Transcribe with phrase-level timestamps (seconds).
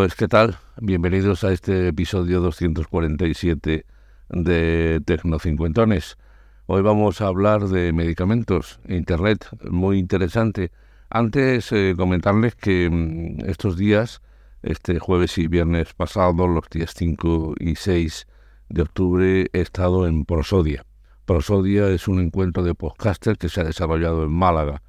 [0.00, 3.84] Pues qué tal, bienvenidos a este episodio 247
[4.30, 6.16] de Tecnocincuentones.
[6.64, 10.72] Hoy vamos a hablar de medicamentos, internet, muy interesante.
[11.10, 14.22] Antes eh, comentarles que mm, estos días,
[14.62, 18.26] este jueves y viernes pasado, los días 5 y 6
[18.70, 20.86] de octubre, he estado en Prosodia.
[21.26, 24.80] Prosodia es un encuentro de podcasters que se ha desarrollado en Málaga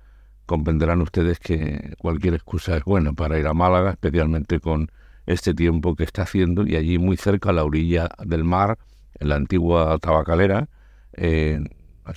[0.51, 4.91] comprenderán ustedes que cualquier excusa es buena para ir a Málaga, especialmente con
[5.31, 8.77] este tiempo que está haciendo y allí muy cerca a la orilla del mar,
[9.19, 10.69] en la antigua tabacalera,
[11.13, 11.59] eh,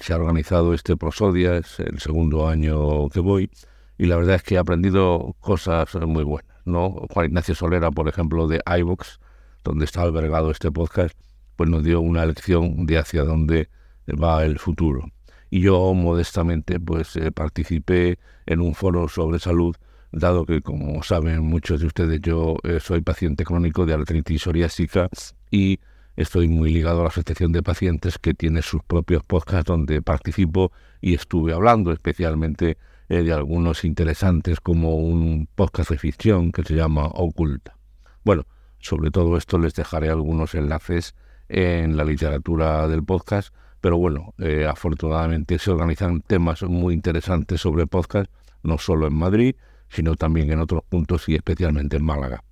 [0.00, 3.50] se ha organizado este Prosodia, es el segundo año que voy
[3.98, 6.54] y la verdad es que he aprendido cosas muy buenas.
[6.64, 7.06] ¿no?
[7.10, 9.20] Juan Ignacio Solera, por ejemplo, de iVox,
[9.62, 11.14] donde está albergado este podcast,
[11.56, 13.68] pues nos dio una lección de hacia dónde
[14.08, 15.08] va el futuro
[15.54, 19.76] y yo modestamente pues eh, participé en un foro sobre salud,
[20.14, 25.08] dado que como saben muchos de ustedes yo eh, soy paciente crónico de artritis psoriásica
[25.50, 25.80] y
[26.16, 30.72] estoy muy ligado a la Asociación de Pacientes que tiene sus propios podcasts donde participo
[31.00, 36.74] y estuve hablando especialmente eh, de algunos interesantes como un podcast de ficción que se
[36.74, 37.76] llama Oculta.
[38.24, 38.46] Bueno,
[38.78, 41.14] sobre todo esto les dejaré algunos enlaces
[41.48, 43.54] en la literatura del podcast
[43.84, 49.56] pero bueno, eh, afortunadamente se organizan temas muy interesantes sobre podcast, no solo en Madrid,
[49.94, 52.42] sino también en otros puntos y especialmente en Málaga.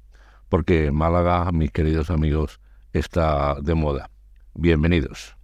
[0.48, 2.60] Porque Málaga, mis queridos amigos,
[2.92, 4.10] está de moda.
[4.54, 5.36] Bienvenidos.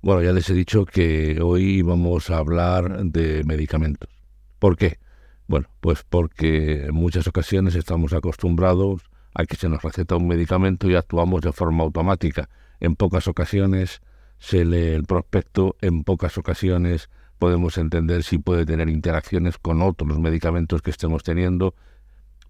[0.00, 4.10] Bueno, ya les he dicho que hoy vamos a hablar de medicamentos.
[4.58, 4.98] ¿Por qué?
[5.46, 10.90] Bueno, pues porque en muchas ocasiones estamos acostumbrados a que se nos receta un medicamento
[10.90, 12.48] y actuamos de forma automática.
[12.80, 14.02] En pocas ocasiones
[14.42, 20.18] se lee el prospecto, en pocas ocasiones podemos entender si puede tener interacciones con otros
[20.18, 21.76] medicamentos que estemos teniendo.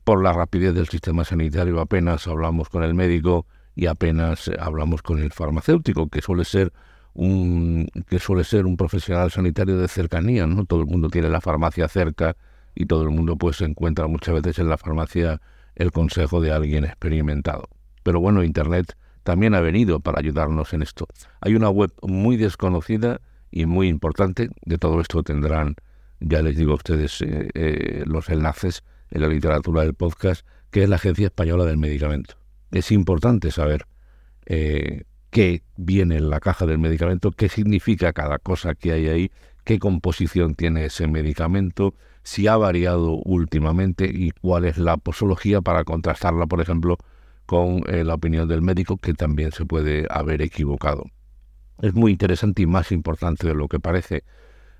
[0.02, 3.44] Por la rapidez del sistema sanitario apenas hablamos con el médico
[3.74, 6.72] y apenas hablamos con el farmacéutico, que suele ser
[7.12, 10.64] un que suele ser un profesional sanitario de cercanía, ¿no?
[10.64, 12.36] Todo el mundo tiene la farmacia cerca
[12.74, 15.42] y todo el mundo pues se encuentra muchas veces en la farmacia
[15.74, 17.68] el consejo de alguien experimentado.
[18.02, 21.06] Pero bueno, Internet también ha venido para ayudarnos en esto.
[21.40, 25.76] Hay una web muy desconocida y muy importante, de todo esto tendrán,
[26.20, 30.82] ya les digo a ustedes, eh, eh, los enlaces en la literatura del podcast, que
[30.82, 32.36] es la Agencia Española del Medicamento.
[32.70, 33.86] Es importante saber
[34.46, 39.30] eh, qué viene en la caja del medicamento, qué significa cada cosa que hay ahí,
[39.64, 45.84] qué composición tiene ese medicamento, si ha variado últimamente y cuál es la posología para
[45.84, 46.98] contrastarla, por ejemplo,
[47.46, 51.04] con eh, la opinión del médico, que también se puede haber equivocado.
[51.80, 54.24] Es muy interesante y más importante de lo que parece.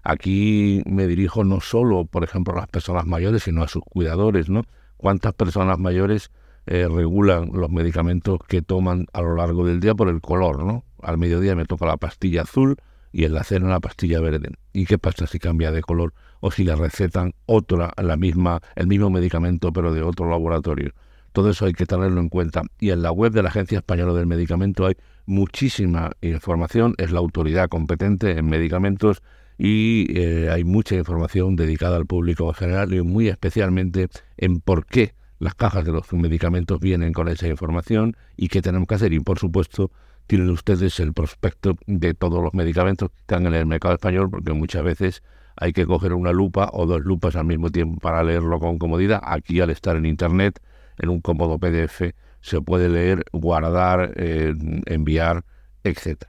[0.02, 4.48] Aquí me dirijo no solo, por ejemplo, a las personas mayores, sino a sus cuidadores,
[4.48, 4.64] ¿no?
[4.96, 6.30] ¿Cuántas personas mayores
[6.66, 10.84] eh, regulan los medicamentos que toman a lo largo del día por el color, ¿no?
[11.00, 12.76] Al mediodía me toca la pastilla azul
[13.10, 14.50] y en la cena la pastilla verde.
[14.72, 16.14] ¿Y qué pasa si cambia de color?
[16.42, 20.92] o si le recetan otra, la misma, el mismo medicamento pero de otro laboratorio.
[21.32, 22.62] Todo eso hay que tenerlo en cuenta.
[22.78, 27.20] Y en la web de la Agencia Española del Medicamento hay muchísima información, es la
[27.20, 29.22] autoridad competente en medicamentos
[29.58, 34.86] y eh, hay mucha información dedicada al público en general y muy especialmente en por
[34.86, 39.12] qué las cajas de los medicamentos vienen con esa información y qué tenemos que hacer.
[39.12, 39.90] Y por supuesto,
[40.26, 44.52] tienen ustedes el prospecto de todos los medicamentos que están en el mercado español, porque
[44.52, 45.22] muchas veces
[45.56, 49.20] hay que coger una lupa o dos lupas al mismo tiempo para leerlo con comodidad.
[49.22, 50.60] Aquí al estar en Internet,
[50.98, 54.54] en un cómodo PDF, se puede leer, guardar, eh,
[54.86, 55.44] enviar,
[55.84, 56.24] etc.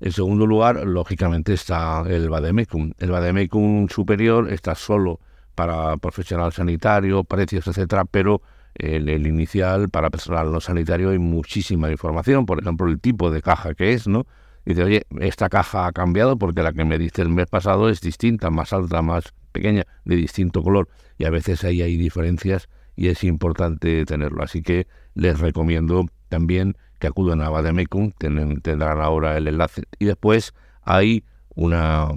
[0.00, 2.92] En segundo lugar, lógicamente, está el Bademecum.
[2.98, 5.20] El Bademecum superior está solo
[5.54, 8.42] para profesional sanitario, precios, etcétera, pero
[8.74, 13.42] el, el, inicial para personal no sanitario hay muchísima información, por ejemplo, el tipo de
[13.42, 14.24] caja que es, ¿no?
[14.68, 18.00] dice, oye, esta caja ha cambiado porque la que me diste el mes pasado es
[18.02, 20.88] distinta, más alta, más pequeña, de distinto color.
[21.16, 24.42] Y a veces ahí hay diferencias y es importante tenerlo.
[24.42, 29.84] Así que les recomiendo también que acudan a Bademecum, tendrán ahora el enlace.
[30.00, 30.52] Y después
[30.82, 31.22] hay
[31.54, 32.08] una,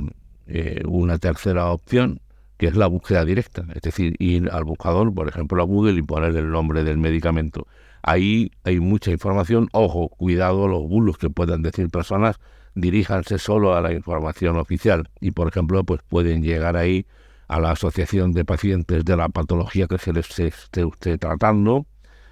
[0.48, 2.20] eh, una tercera opción,
[2.58, 6.02] que es la búsqueda directa, es decir, ir al buscador, por ejemplo, a Google y
[6.02, 7.68] poner el nombre del medicamento.
[8.02, 9.70] Ahí hay mucha información.
[9.74, 12.40] Ojo, cuidado los bulos que puedan decir personas,
[12.74, 17.06] diríjanse solo a la información oficial y, por ejemplo, pues pueden llegar ahí
[17.52, 21.86] a la asociación de pacientes de la patología que se les esté usted tratando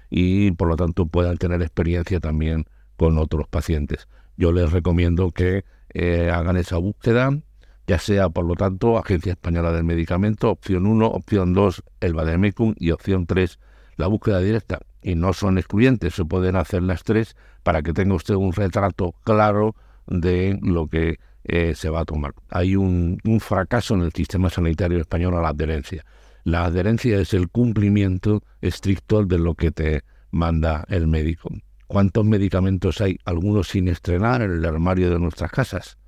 [0.08, 2.64] y, por lo tanto, puedan tener experiencia también
[2.96, 4.08] con otros pacientes.
[4.38, 7.38] Yo les recomiendo que eh, hagan esa búsqueda,
[7.86, 12.74] ya sea, por lo tanto, Agencia Española del Medicamento, opción 1, opción 2, el Bademecum
[12.78, 13.58] y opción 3,
[13.96, 14.78] la búsqueda directa.
[15.02, 19.14] Y no son excluyentes, se pueden hacer las tres para que tenga usted un retrato
[19.22, 19.76] claro
[20.06, 21.18] de lo que
[21.52, 22.32] eh, se va a tomar.
[22.48, 26.04] Hay un, un fracaso en el sistema sanitario español a la adherencia.
[26.44, 31.50] La adherencia es el cumplimiento estricto de lo que te manda el médico.
[31.88, 33.18] ¿Cuántos medicamentos hay?
[33.24, 35.98] Algunos sin estrenar en el armario de nuestras casas.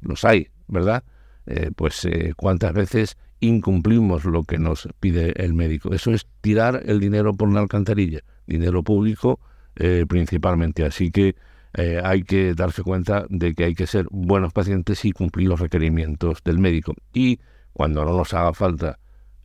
[0.00, 1.04] Los hay, ¿verdad?
[1.44, 5.92] Eh, pues eh, cuántas veces incumplimos lo que nos pide el médico.
[5.92, 9.40] Eso es tirar el dinero por una alcantarilla, dinero público
[10.08, 10.86] principalmente.
[10.86, 11.36] Así que
[11.76, 16.42] hay que darse cuenta de que hay que ser buenos pacientes y cumplir los requerimientos
[16.42, 16.94] del médico.
[17.12, 17.40] Y
[17.72, 18.98] cuando no nos haga falta,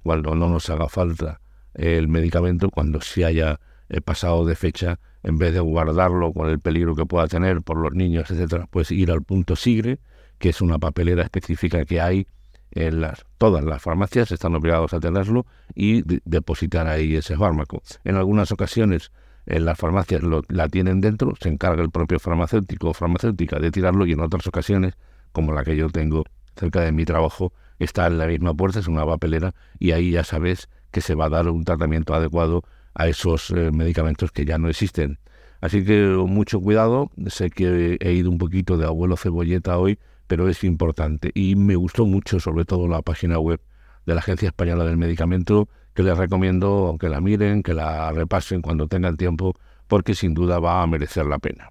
[0.04, 1.42] cuando no nos haga falta
[1.74, 3.60] el medicamento, cuando se haya
[4.06, 7.94] pasado de fecha, en vez de guardarlo con el peligro que pueda tener por los
[7.94, 10.00] niños, etcétera, pues ir al punto SIGRE
[10.42, 12.28] que es una papelera específica que hay
[12.72, 15.46] en las, todas las farmacias, están obligados a tenerlo
[15.76, 17.82] y depositar ahí ese fármaco.
[18.04, 19.12] En algunas ocasiones
[19.46, 23.72] en las farmacias lo, la tienen dentro, se encarga el propio farmacéutico o farmacéutica de
[23.72, 24.94] tirarlo y en otras ocasiones,
[25.32, 26.24] como la que yo tengo
[26.56, 30.24] cerca de mi trabajo, está en la misma puerta, es una papelera y ahí ya
[30.24, 34.58] sabes que se va a dar un tratamiento adecuado a esos eh, medicamentos que ya
[34.58, 35.20] no existen.
[35.62, 40.50] Así que mucho cuidado, sé que he ido un poquito de abuelo cebolleta hoy, pero
[40.50, 41.32] es importante.
[41.36, 43.62] Y me gustó mucho, sobre todo, la página web
[44.06, 48.62] de la Agencia Española del Medicamento, que les recomiendo que la miren, que la repasen
[48.62, 49.56] cuando tengan tiempo,
[49.88, 51.70] porque sin duda va a merecer la pena.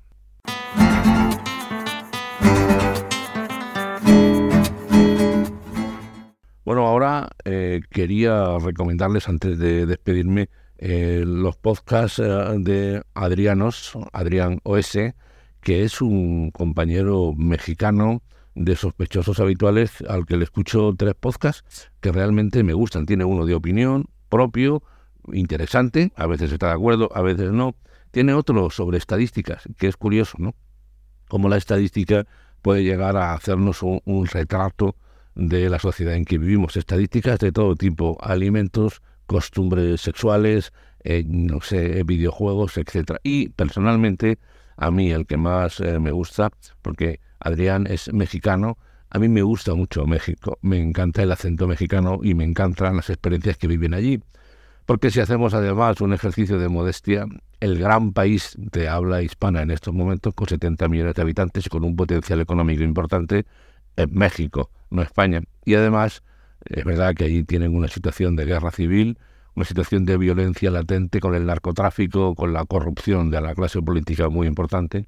[6.64, 14.60] Bueno, ahora eh, quería recomendarles, antes de despedirme, eh, los podcasts eh, de Adrianos, Adrián
[14.62, 14.98] OS,
[15.62, 18.22] que es un compañero mexicano
[18.60, 23.06] de sospechosos habituales al que le escucho tres podcasts que realmente me gustan.
[23.06, 24.82] Tiene uno de opinión propio,
[25.32, 27.74] interesante, a veces está de acuerdo, a veces no.
[28.10, 30.54] Tiene otro sobre estadísticas, que es curioso, ¿no?
[31.28, 32.26] Cómo la estadística
[32.60, 34.94] puede llegar a hacernos un, retrato
[35.34, 36.76] de la sociedad en que vivimos.
[36.76, 40.72] Estadísticas de todo tipo, alimentos, costumbres sexuales,
[41.02, 43.20] eh, no sé, videojuegos, etcétera.
[43.22, 44.38] Y personalmente,
[44.80, 46.50] a mí el que más eh, me gusta,
[46.80, 48.78] porque Adrián es mexicano.
[49.10, 53.10] A mí me gusta mucho México, me encanta el acento mexicano y me encantan las
[53.10, 54.22] experiencias que viven allí.
[54.86, 57.26] Porque si hacemos además un ejercicio de modestia,
[57.60, 61.68] el gran país de habla hispana en estos momentos, con 70 millones de habitantes y
[61.68, 63.44] con un potencial económico importante,
[63.96, 65.42] es México, no España.
[65.66, 66.22] Y además,
[66.64, 69.18] es verdad que allí tienen una situación de guerra civil,
[69.54, 74.28] una situación de violencia latente con el narcotráfico, con la corrupción de la clase política
[74.28, 75.06] muy importante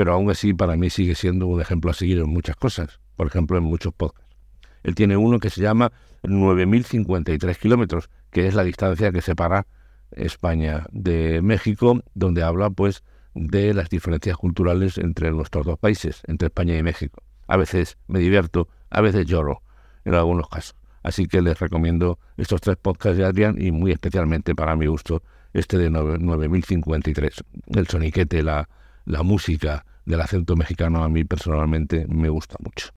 [0.00, 3.26] pero aún así para mí sigue siendo un ejemplo a seguir en muchas cosas, por
[3.26, 4.34] ejemplo en muchos podcasts.
[4.82, 9.66] Él tiene uno que se llama 9.053 kilómetros, que es la distancia que separa
[10.12, 16.46] España de México, donde habla pues de las diferencias culturales entre nuestros dos países, entre
[16.46, 17.22] España y México.
[17.46, 19.60] A veces me divierto, a veces lloro,
[20.06, 20.79] en algunos casos.
[21.02, 25.22] Así que les recomiendo estos tres podcasts de Adrián y muy especialmente para mi gusto
[25.52, 28.68] este de 9053, el soniquete, la,
[29.04, 32.90] la música del acento mexicano a mí personalmente me gusta mucho.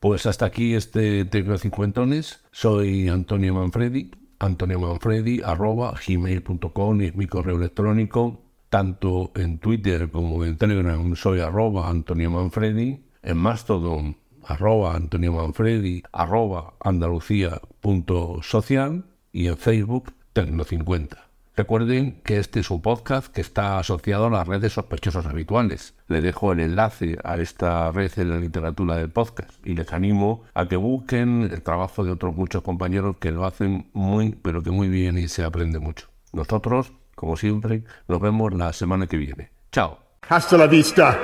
[0.00, 2.44] Pues hasta aquí este Tecno Cincuentones.
[2.50, 4.10] Soy Antonio Manfredi.
[4.40, 8.42] Antonio Manfredi, arroba gmail.com es mi correo electrónico.
[8.72, 13.02] Tanto en Twitter como en Telegram soy arroba Antonio Manfredi.
[13.22, 21.18] En Mastodon, arroba Antonio Manfredi, arroba andalucía.social y en Facebook Tecno50.
[21.54, 25.94] Recuerden que este es un podcast que está asociado a las redes sospechosos habituales.
[26.08, 30.44] Le dejo el enlace a esta red en la literatura del podcast y les animo
[30.54, 34.70] a que busquen el trabajo de otros muchos compañeros que lo hacen muy, pero que
[34.70, 36.08] muy bien y se aprende mucho.
[36.32, 39.50] Nosotros, como siempre, nos vemos la semana que viene.
[39.70, 39.98] Chao.
[40.28, 41.18] Hasta la vista,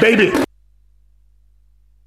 [0.00, 0.49] baby.